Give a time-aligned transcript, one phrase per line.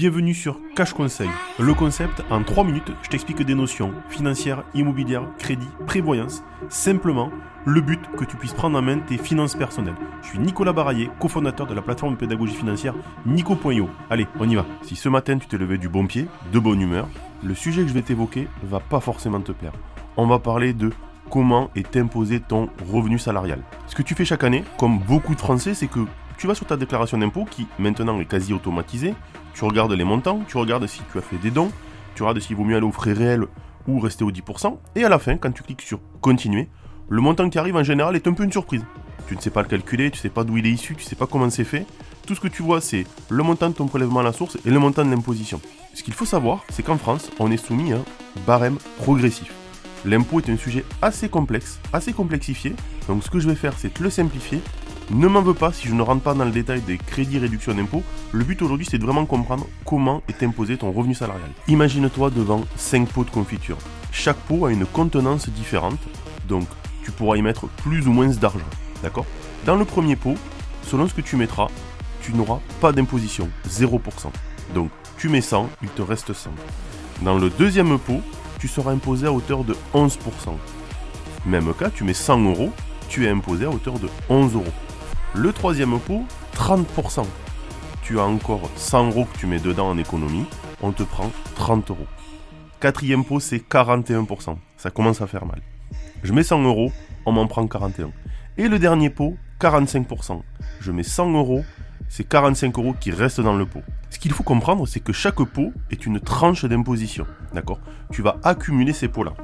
[0.00, 1.28] Bienvenue sur Cash Conseil.
[1.58, 6.42] Le concept, en 3 minutes, je t'explique des notions financières, immobilières, crédit, prévoyance.
[6.70, 7.30] Simplement,
[7.66, 9.96] le but que tu puisses prendre en main tes finances personnelles.
[10.22, 12.94] Je suis Nicolas Baraillé, cofondateur de la plateforme de pédagogie financière
[13.26, 13.90] Nico.io.
[14.08, 14.64] Allez, on y va.
[14.84, 17.06] Si ce matin tu t'es levé du bon pied, de bonne humeur,
[17.44, 19.74] le sujet que je vais t'évoquer va pas forcément te plaire.
[20.16, 20.92] On va parler de
[21.28, 23.60] comment est imposé ton revenu salarial.
[23.86, 26.00] Ce que tu fais chaque année, comme beaucoup de Français, c'est que
[26.40, 29.14] tu vas sur ta déclaration d'impôt qui maintenant est quasi automatisée,
[29.52, 31.70] tu regardes les montants, tu regardes si tu as fait des dons,
[32.14, 33.44] tu regardes s'il vaut mieux aller aux frais réels
[33.86, 36.70] ou rester au 10%, et à la fin, quand tu cliques sur continuer,
[37.10, 38.82] le montant qui arrive en général est un peu une surprise.
[39.28, 41.04] Tu ne sais pas le calculer, tu ne sais pas d'où il est issu, tu
[41.04, 41.84] ne sais pas comment c'est fait.
[42.26, 44.70] Tout ce que tu vois, c'est le montant de ton prélèvement à la source et
[44.70, 45.60] le montant de l'imposition.
[45.92, 48.04] Ce qu'il faut savoir, c'est qu'en France, on est soumis à un
[48.46, 49.52] barème progressif.
[50.06, 52.74] L'impôt est un sujet assez complexe, assez complexifié,
[53.08, 54.62] donc ce que je vais faire, c'est te le simplifier.
[55.12, 57.74] Ne m'en veux pas si je ne rentre pas dans le détail des crédits réduction
[57.74, 58.04] d'impôt.
[58.30, 61.50] Le but aujourd'hui, c'est de vraiment comprendre comment est imposé ton revenu salarial.
[61.66, 63.76] Imagine-toi devant 5 pots de confiture.
[64.12, 65.98] Chaque pot a une contenance différente,
[66.46, 66.68] donc
[67.02, 68.60] tu pourras y mettre plus ou moins d'argent.
[69.02, 69.26] D'accord?
[69.66, 70.36] Dans le premier pot,
[70.84, 71.66] selon ce que tu mettras,
[72.22, 73.98] tu n'auras pas d'imposition, 0%.
[74.76, 76.50] Donc tu mets 100, il te reste 100.
[77.22, 78.20] Dans le deuxième pot,
[78.60, 80.18] tu seras imposé à hauteur de 11%.
[81.46, 82.70] Même cas, tu mets 100 euros,
[83.08, 84.72] tu es imposé à hauteur de 11 euros.
[85.34, 86.24] Le troisième pot,
[86.56, 87.24] 30%.
[88.02, 90.44] Tu as encore 100 euros que tu mets dedans en économie,
[90.82, 92.06] on te prend 30 euros.
[92.80, 94.56] Quatrième pot, c'est 41%.
[94.76, 95.62] Ça commence à faire mal.
[96.24, 96.90] Je mets 100 euros,
[97.26, 98.10] on m'en prend 41.
[98.58, 100.42] Et le dernier pot, 45%.
[100.80, 101.64] Je mets 100 euros,
[102.08, 103.82] c'est 45 euros qui restent dans le pot.
[104.10, 107.24] Ce qu'il faut comprendre, c'est que chaque pot est une tranche d'imposition.
[107.54, 107.78] D'accord?
[108.10, 109.34] Tu vas accumuler ces pots-là.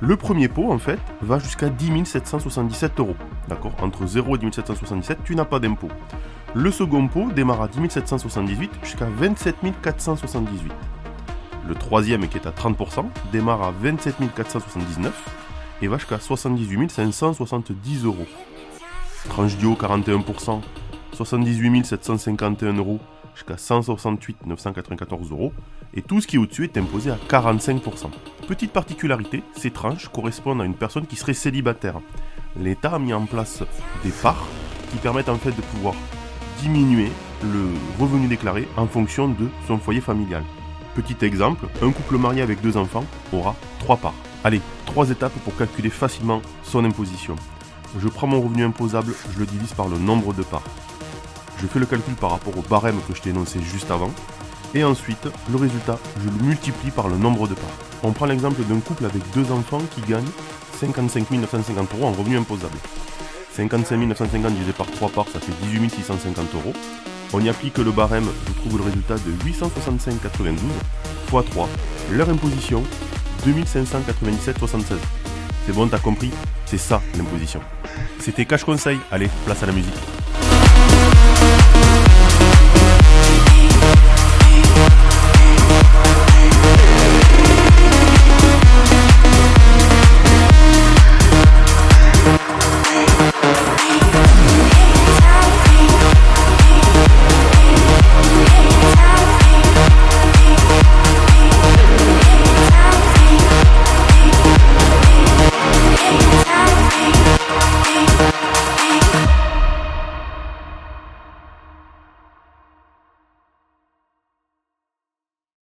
[0.00, 3.16] Le premier pot, en fait, va jusqu'à 10 777 euros.
[3.48, 3.72] D'accord?
[3.80, 5.88] Entre 0 et 10 777, tu n'as pas d'impôt.
[6.54, 10.72] Le second pot démarre à 10 778 jusqu'à 27 478.
[11.66, 15.14] Le troisième, qui est à 30%, démarre à 27 479
[15.80, 18.26] et va jusqu'à 78 570 euros.
[19.30, 20.60] Tranche du haut 41%,
[21.12, 23.00] 78 751 euros
[23.36, 25.52] jusqu'à 168 994 euros.
[25.94, 28.10] Et tout ce qui est au-dessus est imposé à 45%.
[28.48, 32.00] Petite particularité, ces tranches correspondent à une personne qui serait célibataire.
[32.58, 33.62] L'État a mis en place
[34.02, 34.46] des parts
[34.90, 35.94] qui permettent en fait de pouvoir
[36.60, 37.10] diminuer
[37.42, 37.68] le
[38.00, 40.42] revenu déclaré en fonction de son foyer familial.
[40.94, 44.14] Petit exemple, un couple marié avec deux enfants aura trois parts.
[44.44, 47.36] Allez, trois étapes pour calculer facilement son imposition.
[47.98, 50.64] Je prends mon revenu imposable, je le divise par le nombre de parts.
[51.60, 54.10] Je fais le calcul par rapport au barème que je t'ai énoncé juste avant.
[54.74, 57.64] Et ensuite, le résultat, je le multiplie par le nombre de parts.
[58.02, 60.30] On prend l'exemple d'un couple avec deux enfants qui gagnent
[60.78, 62.76] 55 950 euros en revenu imposable.
[63.54, 66.74] 55 950 divisé par 3 parts, ça fait 18 650 euros.
[67.32, 70.56] On y applique le barème, je trouve le résultat de 865,92
[71.32, 71.68] x 3.
[72.12, 72.82] Leur imposition,
[73.46, 74.96] 2597,76.
[75.66, 76.30] C'est bon, t'as compris?
[76.66, 77.60] C'est ça l'imposition.
[78.20, 78.98] C'était Cash Conseil.
[79.10, 80.15] Allez, place à la musique.